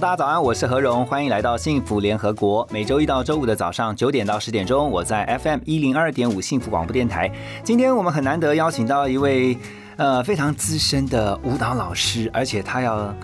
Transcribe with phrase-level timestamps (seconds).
[0.00, 2.66] 大家早安，我是何荣，欢迎来到幸福联合国。
[2.72, 7.30] 每周一到周五的早上九点到十点钟，我在 FM 一零二点五幸福广播电台。
[7.62, 9.56] 今天我们很难得邀请到一位
[9.96, 13.14] 呃非常资深的舞蹈老师，而且他要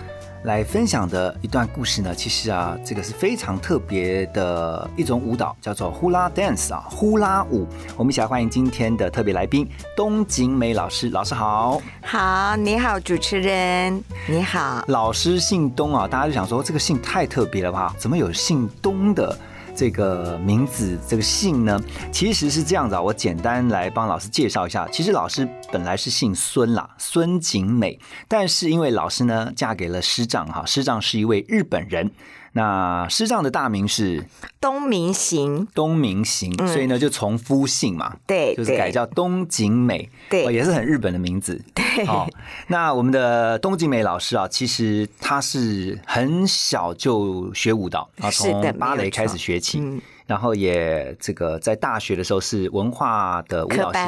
[0.43, 7.67] 来分享的一段故事呢，其实啊，这个是非常特别的一种舞蹈，叫做呼啦 dance 啊，呼啦舞。
[7.97, 9.67] 我们一起来欢迎今天的特别来宾
[9.97, 11.81] 东景美老师，老师好。
[12.01, 14.83] 好，你好，主持人，你好。
[14.87, 17.93] 老师姓东啊，大家就想说这个姓太特别了吧？
[17.97, 19.37] 怎么有姓东的
[19.79, 21.79] 这个名字这个姓呢？
[22.11, 24.85] 其实是这样子啊，我简单来帮老师介绍一下。
[24.91, 32.11] 其实老师本来是姓孙啦，孙景美，但是因为老师呢嫁给了师长哈，师长是一位日本人。
[32.59, 34.25] 那师丈的大名是？
[34.59, 40.45] 东明行，东明行，所以呢就从夫姓嘛，对就是改叫东景美，对。
[40.45, 41.61] 哦也是很日本的名字。
[41.73, 42.05] 对。
[42.05, 42.27] 哦，
[42.67, 50.01] 那我们的东景美老师啊，其实他是很小就学舞蹈啊，从芭蕾开始学起，嗯。
[50.25, 53.99] 然后也这个在大学的时候是文化的舞蹈系。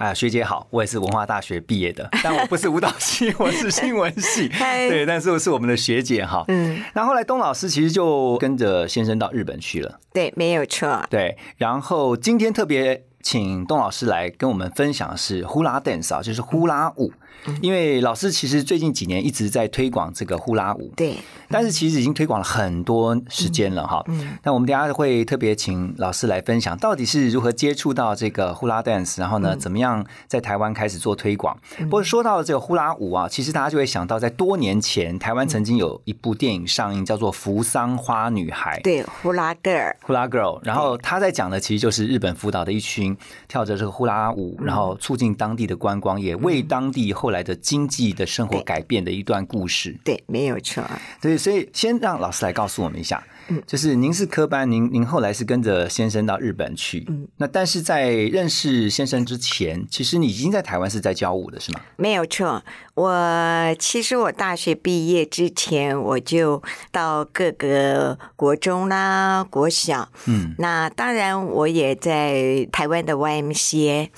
[0.00, 4.48] 啊，学姐好，我也是文化大学毕业的，但我不是舞蹈系，我是新闻系。
[4.56, 6.42] 嗨对，但是我是我们的学姐哈。
[6.48, 10.00] 嗯，那后来东老师其实就跟着先生到日本去了。
[10.14, 11.04] 对，没有错。
[11.10, 17.12] 对，然后今天特别请东老师来跟我们分享的是呼啦 dance 啊，就是呼啦舞。
[17.60, 21.16] 因为老师其实最近几年一直在推广这个呼啦舞，对，
[21.48, 24.02] 但是其实已经推广了很多时间了哈。
[24.08, 24.38] 嗯。
[24.42, 29.42] 那我们等下会特别请老师来分享，到底是如何接触到这个呼啦 dance，然后嗯。
[29.42, 31.56] 呢，怎么样在台湾开始做推广。
[31.78, 38.78] 不过说到这个呼啦舞啊，其实大家就会想到，在多年前台湾曾经有一部电影上映，叫做《扶桑花女孩》。
[38.82, 43.16] 对，呼啦 girl，，呼啦 girl，然后他在讲的其实就是日本福岛的一群
[43.48, 49.96] 跳着这个呼啦舞，然后促进当地的观光，也为当地后来的经济的生活改变的一段故事。
[50.04, 50.84] 对，没有错。
[51.20, 53.22] 对，所以先让老师来告诉我们一下，
[53.66, 57.06] 就是您是科班，您您后来是跟着先生到日本去，
[57.36, 61.80] 那但是在认识先生之前，其实你已经在台湾是在教舞的是吗？
[61.96, 62.62] 没有错，
[62.94, 74.10] 我其实我大学毕业之前，我就到各个国中啦、国小，嗯，那当然我也在台湾的 YMCA。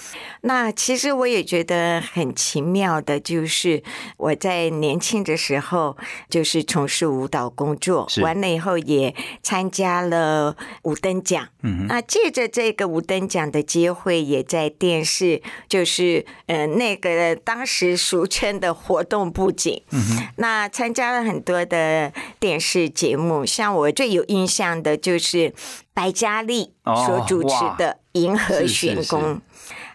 [0.42, 3.82] 那其实我也觉得很奇妙的，就是
[4.16, 5.96] 我在年轻的时候
[6.28, 11.48] 就是从事舞蹈工作，完了以后也参加了五等奖。
[11.62, 20.00] 嗯，那借着这个五等奖的机会，也在电视，就是呃那个当时俗称的活动布景，嗯
[20.36, 25.54] 那参加了很多的电视节目，像我最有印象的就是
[25.94, 29.34] 白嘉丽哦所主持的《银河是是玄宫》。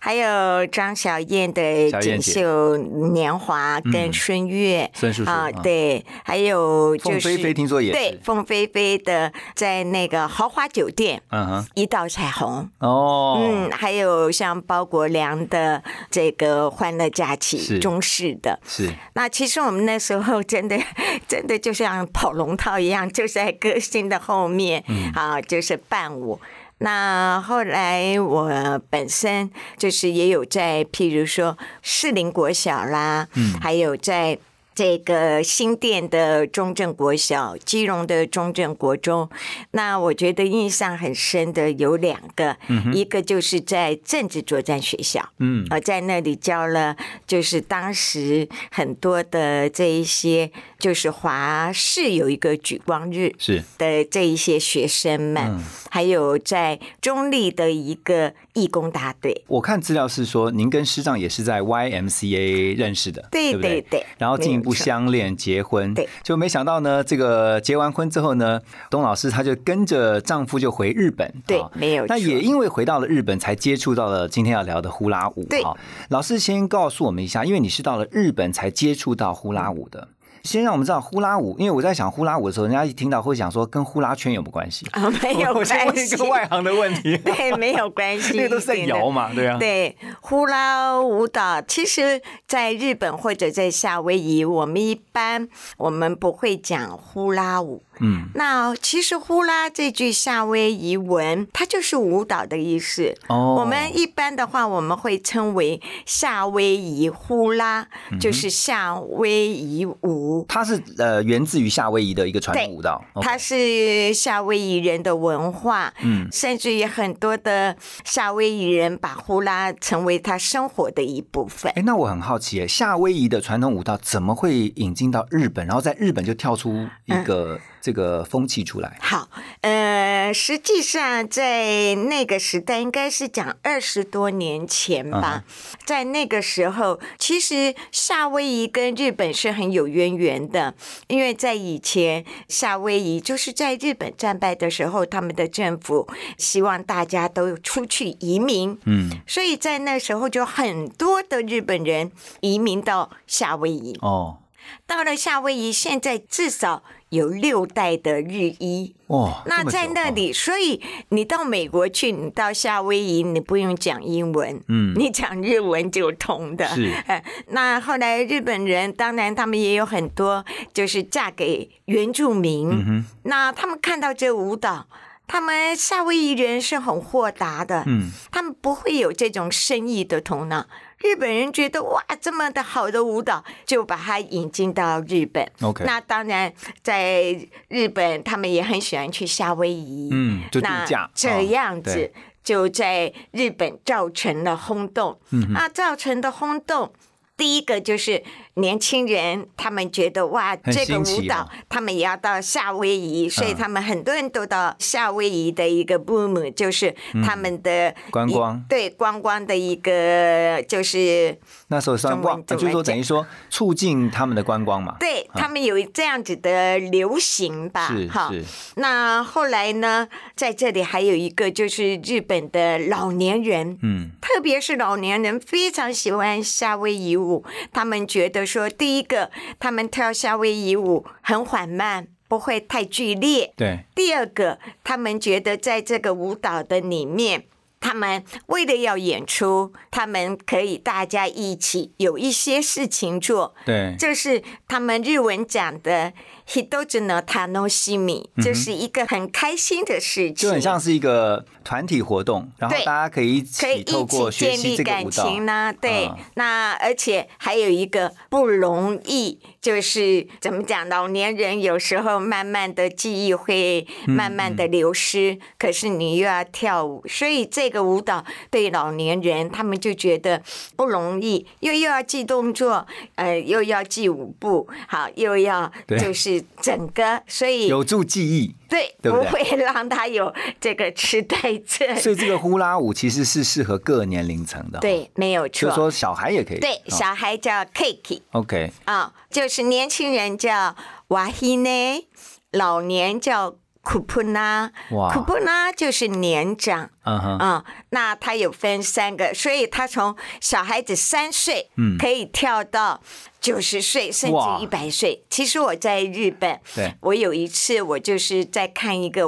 [0.08, 1.62] 还有张小燕的
[2.02, 18.58] 《锦绣年华》跟孙悦，孙叔叔啊，啊对，还有就是凤飞飞听说也，对凤飞飞的在那个豪华酒店，嗯哼，一道彩虹，哦，嗯，还有像包国良的这个《欢乐假期》中式的。
[18.66, 18.90] 是。
[19.16, 20.80] 那其实我们那时候真的
[21.28, 24.82] 真的就像跑龙套一样，就在歌星的后面，
[25.14, 26.40] 啊，就是伴舞。
[26.80, 34.38] 那后来我本身就是也有在，譬如说士林国小啦，嗯，还有在。
[34.78, 39.28] 这个新店的中正国小、基隆的中正国中，
[39.72, 42.56] 那我觉得印象很深的有两个，
[42.94, 45.66] 一个就是在政治作战学校，嗯。
[45.72, 46.96] 呃，在那里教了，
[47.26, 53.64] 就是当时很多的这一些，就是华视有一个举光日是。
[53.80, 55.64] 的这一些学生们，嗯。
[55.90, 63.82] 还有在中立的一个义工大队，我看资料是说，您跟师长也是在 YMCA 认识的，对不对？
[63.82, 64.06] 对对。
[64.20, 68.60] 然后进一步没有错相恋、结婚，对，就没想到呢，这个结完婚之后呢，
[68.90, 71.72] 董老师她就跟着丈夫就回日本，对啊。
[71.74, 75.64] 没有那也因为回到了日本，才接触到了今天要聊的呼啦舞，对。
[75.64, 75.76] 哈。
[76.10, 80.10] 老师先告诉我们一下，因为你是到了日本才接触到呼啦舞的。
[80.44, 84.86] 先让我们知道呼啦舞，因为我在想呼啦舞的时候，人家一听到会想说跟呼啦圈有没有关系？
[84.92, 95.48] 啊，没有我先问关系一个，外行的问题， 对，没有关系，那个都是在摇嘛，对啊，对，呼啦舞蹈，其实在日本或者在夏威夷，我们一般
[95.78, 97.84] 我们不会讲呼啦舞。
[98.00, 103.16] 嗯，那其实呼啦这句夏威夷文，它就是舞蹈的意思。
[103.28, 110.37] 哦，我们一般的话，我们会称为夏威夷呼啦，嗯就是夏威夷舞。
[110.48, 121.72] 它是呃源自于夏威夷的一个传统舞蹈，它是夏威夷人的文化，嗯甚至于很多的夏威夷人把呼啦成为他生活的一部分。
[121.76, 128.98] 哎，那我很好奇，哎，夏威夷的传统舞蹈怎么会引进到日本，然后在日本就跳出一个这个风气出来？
[129.02, 129.30] 好，
[129.62, 135.44] 呃，实际上在那个时代，应该是讲二十多年前吧。
[135.86, 140.76] 在那个时候，其实夏威夷跟日本是很有渊源的，
[141.08, 146.08] 因为在以前，夏威夷就是在日本战败的时候，他们的政府
[146.38, 153.98] 希望大家都出去移民，嗯，所以在那时候就很多的日本人移民到夏威夷。
[154.02, 154.38] 哦，
[154.86, 158.96] 到了夏威夷，现在至少有六代的日裔。
[159.08, 166.68] 哇，那在那里，所以你到美国去，你到夏威夷，你不用讲英文，嗯 你讲日文就通的。
[166.68, 170.44] 是 呃，那后来日本人，当然他们也有很多，
[170.74, 173.04] 就是嫁给原住民。
[173.24, 174.88] 那他们看到这舞蹈，
[175.28, 180.66] 他们夏威夷人是很豁达的，嗯，他们不会有这种生意的头脑。
[181.00, 185.48] 日本人觉得哇，这么的好的舞蹈，就把它引进到日本。
[185.62, 186.52] OK 那当然，
[186.82, 187.38] 在
[187.68, 195.20] 日本他们也很喜欢去夏威夷，嗯，就度那假这样子哦就在日本造成了轰动。
[195.32, 196.92] 嗯那造成的轰动，
[197.38, 198.24] 第一个就是
[198.56, 203.56] 年轻人他们觉得哇，这个舞蹈哦他们也要到夏威夷，所以嗯。
[203.56, 207.96] 他们很多人都到夏威夷的一个 boom，就是他们的嗯。
[208.10, 208.66] 观光。
[208.68, 211.38] 对观光的一个就是
[211.68, 218.30] 那时候算中文旺，就是说等于说促进他们的观光嘛，对他们有这样子的流行吧，是哈。
[218.32, 218.44] 是，
[218.78, 227.27] 那后来呢，在这里还有一个就是日本的老年人，嗯，特别是老年人非常喜欢夏威夷舞，
[227.72, 237.46] 他们觉得说，第一个，他们跳夏威夷舞很缓慢，不会太剧烈；对，第二个，他们觉得在这个舞蹈的里面。
[237.80, 246.12] 他们为了要演出，他们可以大家一起有一些事情做，对，这是他们日文讲的
[246.48, 255.74] “hidoji no tanoshimi”，就是一个很开心的事情，就很像是一个团体活动，然后大家可以一可以起透一过学习起建立感情呢。
[255.80, 256.06] 对。
[256.06, 270.42] 嗯，那而且还有一个不容易，就是怎么讲，老年人有时候慢慢的记忆会慢慢的流失，可是你又要跳舞，所以这个舞蹈对老年人他们就觉得
[270.76, 275.98] 不容易，又又要记动作，呃，又要记舞步，好，又要对。
[275.98, 278.56] 就是整个，所以有助记忆。
[278.70, 281.96] 对对不对会让他有这个痴呆症。
[281.96, 285.70] 所以这个呼啦舞其实是适合各年龄层的，，对，没有错。
[285.70, 286.60] 就说小孩也可以。
[286.60, 290.76] 对，哦小孩叫 Kiki OK，啊、就是年轻人叫
[291.08, 292.06] Wahine，
[292.52, 293.56] 老年叫
[293.88, 294.72] Kupuna。
[294.92, 303.02] 哇 Kupuna 就是年长嗯哼，啊、那它有分三个，所以他从小孩子三岁，嗯可以跳到
[303.40, 305.24] 九十岁，甚至一百岁。
[305.30, 309.24] 其实我在日本，对我有一次我就是在看一个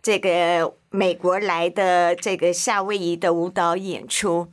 [0.00, 4.48] 这个美国来的这个夏威夷的舞蹈演出。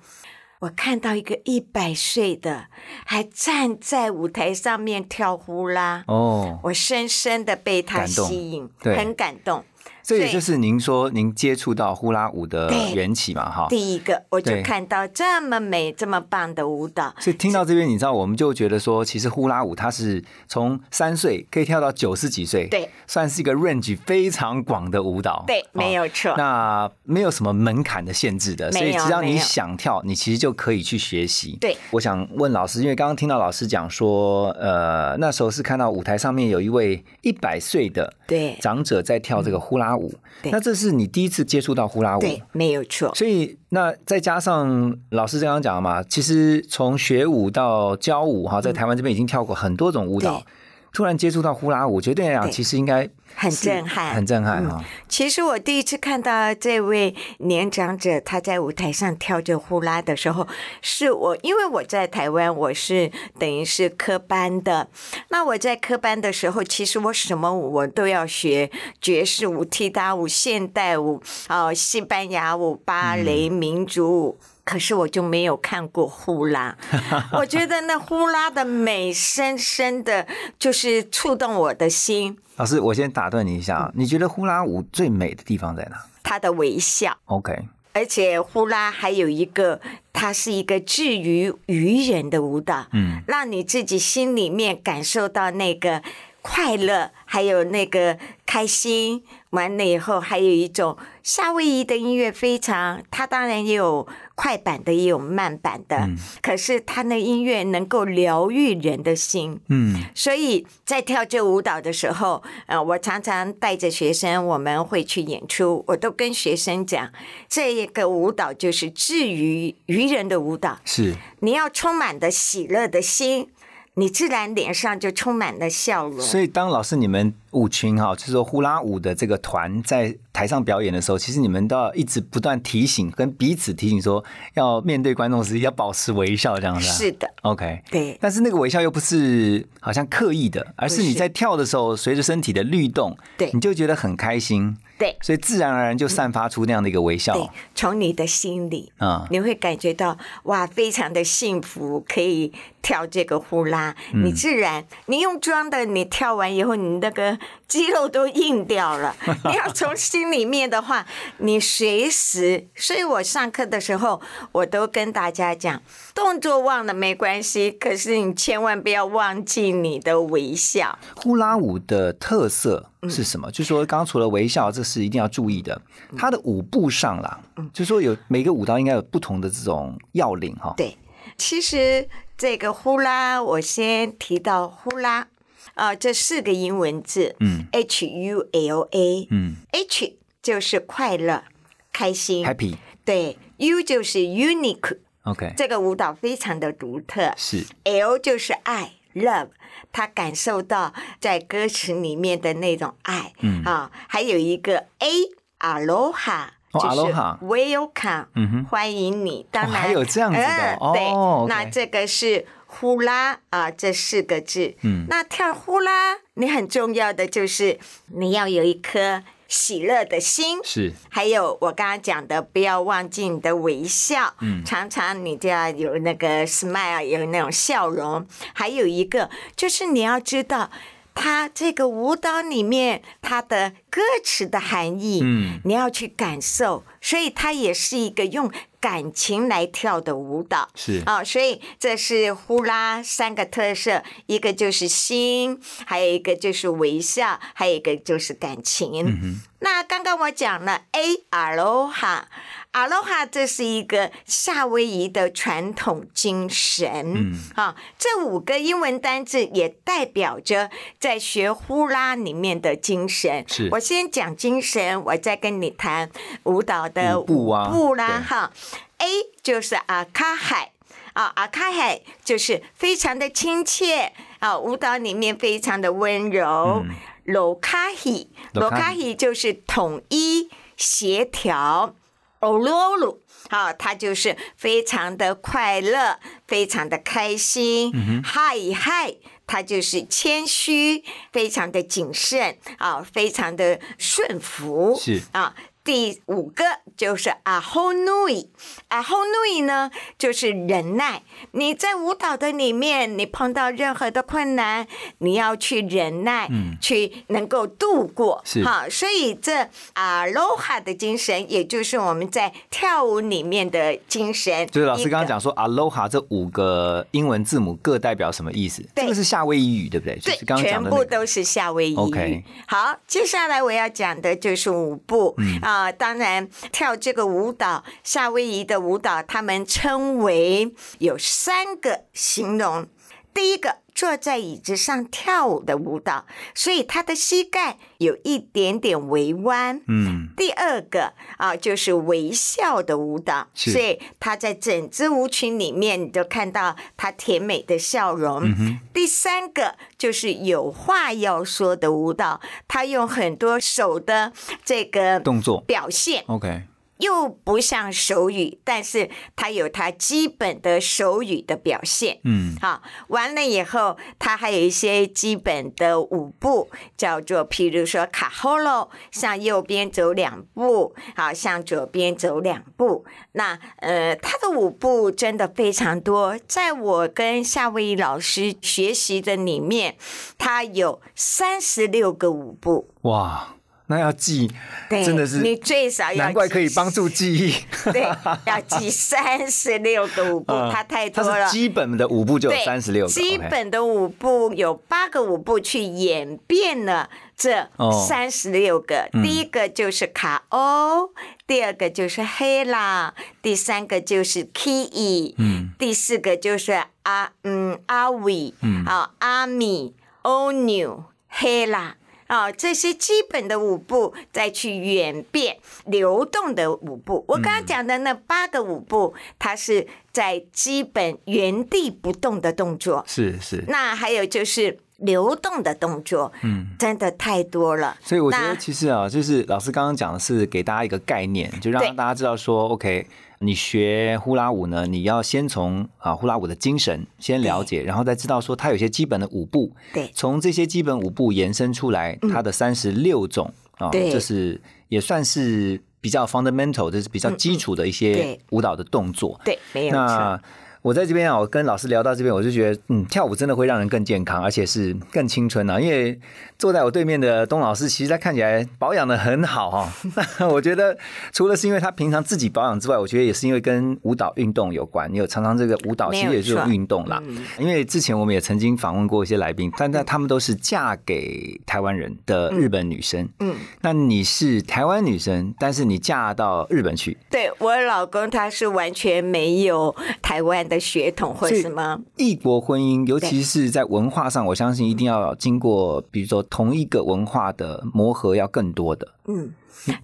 [0.61, 2.67] 我看到一个一百岁的
[3.05, 8.95] 还站在舞台上面跳呼啦，哦，我深深的被他吸引，对。
[8.95, 9.63] 很感动。
[10.11, 13.67] 所以这也就是您说您接触到呼啦舞的缘起嘛，哈。
[13.69, 26.35] 第一个，我就看到这么美、这么棒的舞蹈，所以听到这边，你知道，我们就觉得说，其实呼啦舞它是从三岁可以跳到九十几岁，对，算是一个 range 非常广的舞蹈，对，哦没有错。
[26.37, 31.57] 那没有什么门槛的限制的，所以只要你想跳，你其实就可以去学习。
[31.61, 38.57] 对，我想问老师，因为刚刚听到老师讲说，呃，那时候是看到舞台上面有一位一百岁的对。
[38.59, 40.00] 长者在跳这个呼啦舞，
[40.41, 40.51] 对。
[40.51, 43.13] 那这是你第一次接触到呼啦舞，对，没有错。
[43.15, 50.45] 所以那再加上老师刚刚讲的嘛，其实从学舞到教舞哈，在台湾这边已经跳过很多种舞蹈对，
[50.93, 54.83] 突然接触到呼啦舞，我觉得对你来讲对其实应该很震撼，很震撼啊！
[55.07, 60.45] 其实我第一次看到这位年长者他在舞台上跳着呼啦的时候，
[60.81, 64.89] 是我因为我在台湾，我是等于是科班的。
[65.29, 68.69] 那我在科班的时候，其实我什么舞我都要学，
[68.99, 74.37] 爵士舞、踢踏舞、现代舞、哦，西班牙舞、芭蕾、民族舞。
[74.63, 76.77] 可是我就没有看过呼啦，
[77.33, 80.27] 我觉得那呼啦的美深深的，
[80.59, 82.37] 就是触动我的心。
[82.57, 85.97] 老师，我先打断你一下，你觉得呼啦舞最美的地方在哪？
[86.23, 87.17] 他的微笑。
[87.25, 87.67] OK。
[87.93, 89.81] 而且呼啦还有一个，
[90.13, 96.01] 它是一个治愈愚人的舞蹈，嗯，让你自己心里面感受到那个
[96.41, 99.23] 快乐，还有那个开心。
[99.49, 104.07] 完了以后，还有一种夏威夷的音乐，非常，它当然也有
[104.41, 106.09] 快板的，也有慢板的，
[106.41, 109.59] 可是他的音乐能够疗愈人的心。
[109.69, 117.11] 嗯，所以在跳这舞蹈的时候，呃，我常常带着学生，我们会去演出，我都跟学生讲，
[117.47, 123.49] 这个舞蹈就是治愈愚人的舞蹈，是你要充满的喜乐的心。
[123.95, 126.19] 你自然脸上就充满了笑容。
[126.21, 136.85] 所以，当老师你们舞群哈，就是说呼啦舞的这个团在台上表演的时候，其实你们都要一直不断提醒，跟彼此提醒说，要面对观众时要保持微笑，这样子。
[136.85, 138.17] 是的，OK，对。
[138.21, 144.77] 但是那个微笑又不是好像刻意的，而是你在跳的时候，随着身体的律动，对，你就觉得很开心。
[145.01, 147.33] 对，所以自然而然就散发出那样的一个微笑。
[147.33, 152.53] 对，从你的心里啊，你会感觉到哇，非常的幸福，可以
[152.83, 153.95] 跳这个呼啦。
[154.13, 159.15] 你自然，你用装的，你跳完以后，你那个肌肉都硬掉了。
[159.45, 161.07] 你要从心里面的话，
[161.39, 162.67] 你随时。
[162.75, 165.81] 所以我上课的时候，我都跟大家讲，
[166.13, 170.99] 动作忘了没关系，可是你千万不要忘记你的微笑。
[171.15, 172.90] 呼啦舞的特色。
[173.09, 173.49] 是什么？
[173.51, 175.81] 就是说，刚刚除了微笑，这是一定要注意的。
[176.17, 177.41] 它的舞步上啦，
[177.73, 180.73] 就是说有每个舞蹈应该有不同的这种要领哈。
[180.77, 180.95] 对，
[181.37, 185.27] 其实这个呼啦，我先提到呼啦
[185.73, 191.43] 啊，这四个英文字，嗯，H U L A，嗯，H 就是快乐、
[191.91, 198.93] 开心，Happy，对，U 就是 Unique，OK，这个舞蹈非常的独特，是，L 就是爱。
[199.13, 199.49] Love，
[199.91, 203.63] 他感受到在歌词里面的那种爱，嗯。
[203.63, 207.13] 啊，还有一个 A，Aloha，就是
[207.43, 209.45] Welcome，嗯哼，欢迎你。
[209.51, 219.23] 当然还有这样子的，对，那这个是呼啦啊，这四个字，嗯，那跳呼啦，你很重要的就是你要有一颗。
[219.51, 224.33] 喜乐的心是，还有我刚刚讲的，不要忘记你的微笑。
[224.39, 228.25] 嗯，常常你就要有那个 smile，有那种笑容。
[228.53, 230.71] 还有一个就是你要知道，
[231.13, 236.83] 它这个舞蹈里面它的歌词的含义，嗯，你要去感受。
[237.01, 238.51] 所以它也是一个用。
[238.81, 249.39] 感情来跳的舞蹈是啊，所以这是呼啦三个特色，一个就是心，还有一个就是微笑，还有一个就是感情。
[249.59, 252.23] 那刚刚我讲了 A Aloha。
[252.71, 256.89] 阿罗哈，这是一个夏威夷的传统精神。
[257.15, 263.43] 嗯，好，这五个英文单字也代表着在学呼啦里面的精神。
[263.45, 266.09] 是，我先讲精神，我再跟你谈
[266.43, 268.23] 舞蹈的舞步啦。
[268.25, 268.53] 哈
[268.99, 269.07] ，A
[269.43, 270.71] 就是阿卡海
[271.11, 276.85] 啊，阿卡海就是非常的亲切啊，舞蹈里面非常的温柔。
[277.25, 281.93] 罗卡希，罗卡希就是统一协调。
[282.41, 287.91] 欧罗鲁，好，他就是非常的快乐，非常的开心。
[288.23, 289.15] 嗨嗨，
[289.47, 294.99] 他就是谦虚，非常的谨慎，啊，非常的顺服。
[294.99, 295.55] 是啊。
[295.83, 296.63] 第五个
[296.95, 298.47] 就是阿后努伊，
[298.89, 301.23] 阿后努伊呢就是忍耐。
[301.53, 304.85] 你在舞蹈的里面，你碰到任何的困难，
[305.17, 308.41] 你要去忍耐，嗯去能够度过。
[308.45, 314.67] 是好，所以这阿罗哈的精神，也就是我们在跳舞里面的精神。
[314.67, 318.83] 就是老师刚刚讲说阿罗哈这五个英文字母各代表什么意思？
[318.95, 320.19] 这个是夏威夷语，对不对？
[320.19, 321.97] 对，全部都是夏威夷语。
[321.97, 325.35] OK，好，接下来我要讲的就是舞步。
[325.61, 332.87] 啊，啊当然，跳这个舞蹈，夏威夷的舞蹈，他们称为有三个形容。
[333.33, 339.81] 第一个坐在椅子上跳舞的舞蹈，所以他的膝盖有一点点微弯。
[339.87, 348.41] 嗯，第二个啊，就是微笑的舞蹈，所以他在整支舞群里面，你都看到他甜美的笑容。
[348.43, 354.31] 嗯第三个就是有话要说的舞蹈，他用很多手的
[354.63, 355.61] 这个动作。
[355.61, 356.63] 表现，OK，
[357.01, 362.19] 又不像手语，但是它有它基本的手语的表现。
[362.23, 373.03] 嗯，好，完了以后，它还有一些基本的舞步，叫做譬如说卡后喽，向右边走两步，好，向左边走两步。
[373.33, 379.97] 那呃，它的舞步真的非常多，在我跟夏威夷老师学习的里面，
[380.37, 382.89] 它有三十六个舞步。
[383.01, 383.55] 哇，
[383.91, 384.49] 那要记，
[384.89, 387.53] 真的是你最少要难怪可以帮助记忆。
[387.91, 388.01] 对，
[388.45, 391.49] 要记三十六个舞步，嗯它太多了。
[391.49, 399.09] 基本的舞步就有，三十六个，基本的舞步有八个舞步去演变了这哦三十六个。
[399.11, 401.11] 嗯第一个就是卡欧，
[401.45, 411.97] 第二个就是黑啦，第三个就是 key，嗯，第四个就是阿嗯阿伟，嗯啊阿米欧纽黑啦。
[412.31, 417.25] 啊，这些基本的舞步再去演变流动的舞步。
[417.27, 423.03] 我刚刚讲的那八个舞步，它是在基本原地不动的动作。
[423.05, 426.67] 是是，那还有就是流动的动作，嗯。
[426.79, 427.97] 真的太多了。
[428.01, 433.05] 所以我觉得其实啊，就是老师刚刚讲的是给大家一个概念，就让大家知道说，OK，
[433.41, 440.09] 你学呼啦舞呢，你要先从啊呼啦舞的精神先了解，然后再知道说它有些基本的舞步，对。
[440.13, 444.11] 从这些基本舞步延伸出来，它的三十六种啊，对。
[444.11, 449.39] 这是也算是比较 fundamental，这是比较基础的一些舞蹈的动作。
[449.43, 450.39] 对，没有错。
[450.83, 455.79] 那我在这边啊，我跟老师聊到这边，我就觉得，嗯，跳舞真的会让人更健康，而且是更青春啊。
[455.79, 456.19] 因为
[456.57, 459.93] 坐在我对面的东老师，其实他看起来保养的很好哈、
[460.39, 460.97] 那我觉得
[461.31, 465.11] 除了是因为他平常自己保养之外，我觉得也是因为跟舞蹈运动有关。
[465.11, 467.21] 你有常常这个舞蹈其实也是种运动啦。
[467.59, 473.29] 因为之前我们也曾经访问过一些来宾，但但他们都是嫁给台湾人的日本女生。
[473.39, 489.05] 嗯，那你是台湾女生，但是你嫁到日本去，对我老公他是完全没有台湾的血统或什么，异国婚姻，尤其是在文化上，我相信一定要经过，比如说同一个文化的磨合，要更多的。
[489.25, 489.51] 嗯，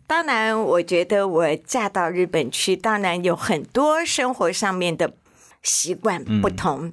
[0.06, 5.14] 当然，我觉得我嫁到日本去，当然有很多生活上面的
[5.64, 6.92] 习惯不同，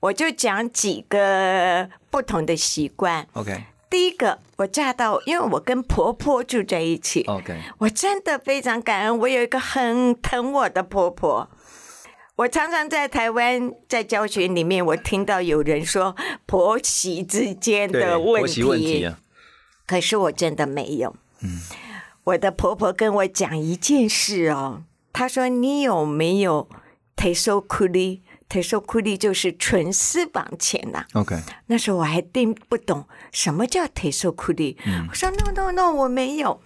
[0.00, 3.26] 我就讲几个不同的习惯。
[3.34, 11.48] OK 第一个，我嫁到，因为我跟婆婆住在一起，OK，我真的非常感恩，我有一个很疼我的婆婆。
[12.40, 19.18] 我常常在台湾在教学里面，我听到有人说婆媳之间，的问婆媳问题啊，
[19.86, 21.14] 可是我真的没有。
[22.24, 26.76] 我的婆婆跟我讲一件事哦，她说：“你有没有 e
[27.16, 34.76] t e s o k u l i 就是纯私房钱呐、OK，那时候我还听不懂什么叫 e k u l i
[35.10, 36.62] 我说 No No No，我没有。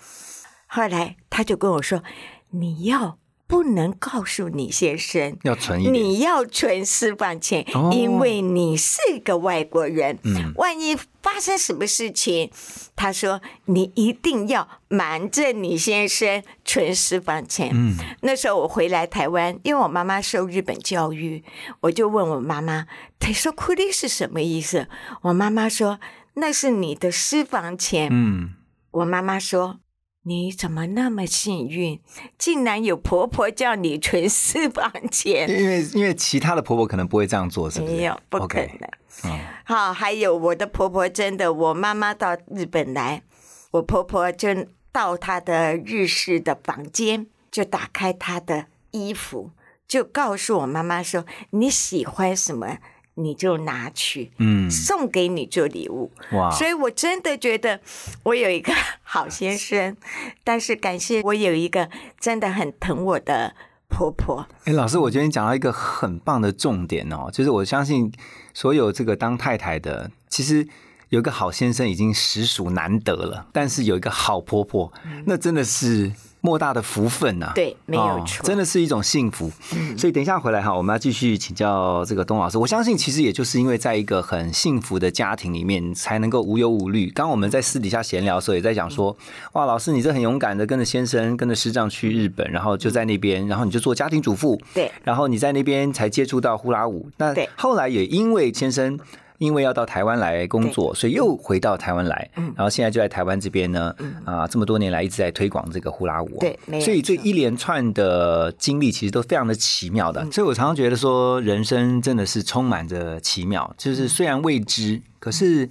[0.69, 2.05] 后来她就跟我说
[2.51, 5.81] ：“你要不能告诉你先生，要存。
[5.81, 10.19] 你要存私房钱，哦因为你是一个外国人。
[10.25, 12.51] 嗯万一发生什么事情，
[12.97, 17.71] 他说你一定要瞒着你先生存私房钱。
[17.73, 21.45] 嗯，那时候我回来台湾，因为我妈妈受日本教育，
[21.81, 22.87] 我就问我妈妈
[23.21, 24.89] e k u l i 是什么意思？
[25.23, 26.01] 我妈妈说
[26.35, 28.09] 那是你的私房钱。
[28.11, 28.55] 嗯，
[28.91, 29.81] 我妈妈说
[30.27, 32.01] ：“你怎么那么幸运，
[32.39, 35.49] 竟然有婆婆叫你存私房钱？
[35.49, 37.93] 因为因为其他的婆婆可能不会这样做，是不是？
[37.93, 38.91] 没有，不可能。
[39.25, 43.23] 嗯好，还有我的婆婆真的，我妈妈到日本来，
[43.71, 44.49] 我婆婆就
[44.91, 49.51] 到她的日式的房间，就打开她的衣服，
[49.87, 52.79] 就告诉我妈妈说：你喜欢什么
[53.15, 56.11] 你就拿去，嗯，送给你做礼物。
[56.33, 57.81] 哇，所以我真的觉得
[58.25, 58.73] 我有一个
[59.03, 59.97] 好先生，
[60.43, 63.55] 但是感谢我有一个真的很疼我的
[63.89, 64.47] 婆婆。
[64.65, 68.13] 哎，老师，我觉得你讲到一个很棒的重点哦，就是我相信
[68.53, 70.67] 所有这个当太太的，其实
[71.15, 74.93] 有一个好先生已经实属难得了，但是有一个好婆婆，
[75.27, 79.49] 那真的是莫大的福分呐、对，没有哦错，真的是一种幸福。
[79.97, 82.59] 所以等一下回来哈，我们要继续请教这个东老师。
[82.59, 87.07] 我相信其实也就是因为在一个很幸福的家庭里面，才能够无忧无虑。
[87.11, 89.17] 刚刚我们在私底下闲聊的时候，也在讲说，
[89.53, 97.09] 哇，老师你这很勇敢的跟着先生、跟着师丈去日本，然后就在那边，然后你就做家庭主妇，对然后你在那边才接触到呼啦舞。
[97.19, 98.99] 那对后来也因为先生。
[99.39, 102.53] 因为要到台湾来工作，所以又回到台湾来，嗯。
[102.57, 103.95] 然后现在就在台湾这边呢，
[104.25, 110.15] 啊，这么多年来一直在推广这个呼啦舞哦，对所以这一连串的经历其实都非常的奇妙嗯。
[110.15, 115.69] 的，所以我常常觉得说，人生真的是充满着奇妙，就是虽然未知，可是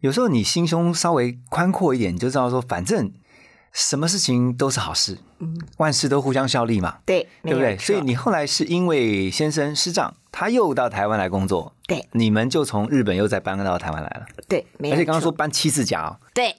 [0.00, 3.12] 有时候你心胸稍微宽阔一点，你就知道说，反正
[3.72, 5.18] 什么事情都是好事，
[5.76, 7.76] 万事都互相效力嘛，对，对不对？
[7.78, 12.04] 所以你后来是因为先生师长他又到台湾来工作，对。
[12.12, 16.54] 你们就从日本又再搬到台湾来了，对，没而且刚刚说搬七次家哦，对，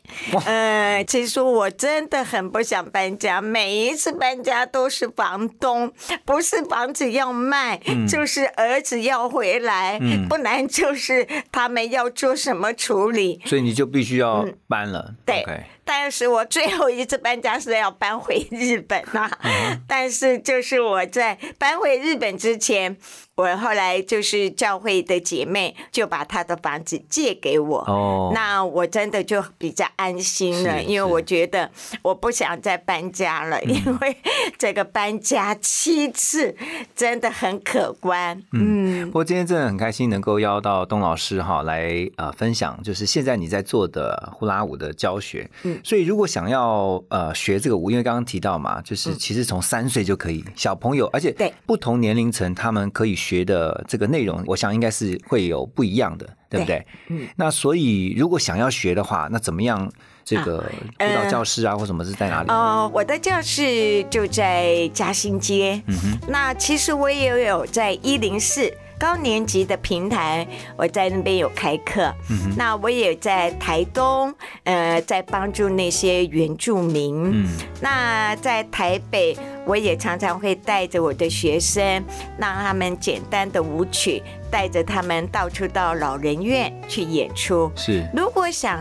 [0.47, 5.93] 呃，其实我真的很不想搬家，每一次搬家都是房东，
[6.25, 8.07] 不是房子要卖，嗯。
[8.07, 13.39] 就是儿子要回来，不然就是他们要做什么处理。
[13.45, 15.15] 所以你就必须要搬了，嗯。
[15.25, 22.97] 对但是我最后一次搬家是要搬回日本啊，嗯但是就是我在搬回日本之前，
[23.35, 28.31] 我后来就是教会的姐妹就把她的房子借给我，哦。
[28.33, 31.69] 那我真的就比较安心了，因为我觉得
[32.01, 33.69] 我不想再搬家了，嗯。
[33.69, 34.17] 因为
[34.57, 36.55] 这个搬家七次
[36.95, 38.41] 真的很可观。
[38.51, 45.49] 嗯，不过今天真的很开心能够邀到东老师哈来呃分享，就是现在你在做的呼啦舞的教学。
[45.63, 51.53] 嗯，所以如果想要呃学这个舞，因为刚刚提到嘛，就是其实从三岁就可以，小朋友，而且对。
[51.65, 56.85] 不同年龄层他们可以学的这个内容，我想应该是会有不一样的，对不对？
[57.09, 59.91] 嗯，那所以如果想要学的话，那怎么样？
[60.23, 60.57] 这个
[60.99, 62.49] 舞蹈教室啊，或什么是在哪里？
[62.49, 65.81] 哦，我的教室就在嘉兴街。
[65.87, 68.69] 嗯哼，那其实我也有在一零四。
[68.99, 72.11] 高年级的平台，我在那边有开课。
[72.31, 74.33] 嗯、那我也在台东，
[74.63, 77.29] 呃，在帮助那些原住民。
[77.31, 77.47] 嗯，
[77.79, 82.03] 那在台北，我也常常会带着我的学生，
[82.39, 87.71] 让他们简单的舞曲，带着他们到处到老人院去演出。
[87.75, 88.07] 是。
[88.15, 88.79] 如果想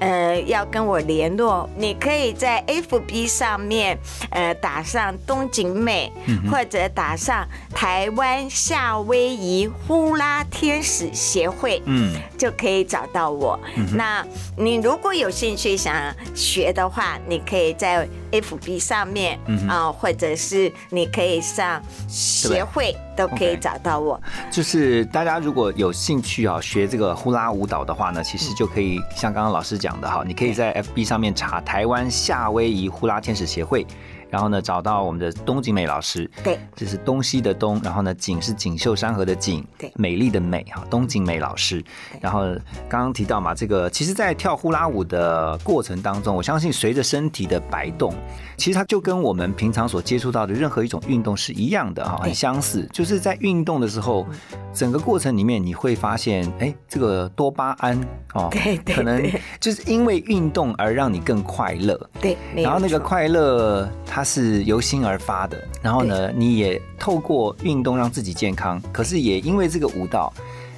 [0.00, 3.98] 呃要跟我联络，你可以在 FB 上面
[4.30, 6.12] 呃打上东景美，
[6.50, 13.58] 或者打上台湾夏威夷呼啦天使协会，嗯，就可以找到我。
[13.94, 14.24] 那
[14.56, 15.94] 你如果有兴趣想
[16.34, 24.20] 学的话，你可以在 FB 上面啊、或者是你可以上协会，都可以找到我。
[24.50, 33.86] 就是大家如果有兴趣啊学这个呼啦舞蹈的话呢，其实就可以像刚刚老师讲的哈，你可以在 FB 上面查台湾夏威夷呼啦天使协会。
[34.30, 39.92] 然后呢，找到我们的东景美老师，对，这是东西的东，然后呢，景是锦绣山河的景，对。
[39.96, 41.82] 美丽的美哈，东景美老师。
[42.20, 42.44] 然后
[42.88, 48.12] 刚刚提到嘛，这个其实，在跳呼啦舞的过程当中，我相信随着身体的摆动，
[48.56, 52.86] 其实它就跟我们平常所接触到的任何一种运动是一样的哈，很相似。
[52.92, 54.26] 就是在运动的时候，
[54.72, 57.98] 整个过程里面你会发现，哎，这个多巴胺
[58.34, 59.22] 哦，对对可能
[59.58, 61.98] 就是因为运动而让你更快乐。
[62.20, 70.32] 对，然后那个快乐它是由心而发的，然后呢，你也透过运动让自己健康，可是也因为这个舞蹈，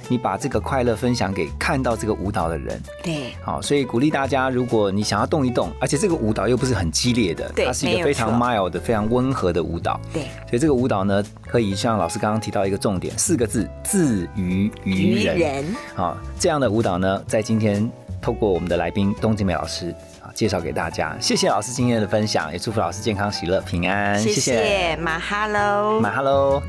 [0.07, 2.81] 你把这个快乐分享给看到这个舞蹈的人。
[3.03, 3.33] 对。
[3.43, 9.99] 好，所以鼓励大家，如果你想要动一动，而且这个舞蹈又不是很激烈的，对它是一个非常 mild 的、非常温和的舞蹈。
[10.11, 15.65] 对，所以这个舞蹈呢，可以像老师刚刚提到一个重点，四个字：自娱于人。
[15.95, 17.89] 好，这样的舞蹈呢，在今天
[18.21, 19.95] 透过我们的来宾东景美老师啊
[20.39, 21.17] 介绍给大家。
[21.19, 24.17] 谢谢老师今天的分享，也祝福老师健康、喜乐、平安。
[24.17, 25.99] 谢谢马哈喽。
[25.99, 26.63] 马哈喽。